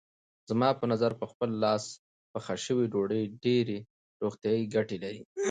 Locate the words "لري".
5.03-5.21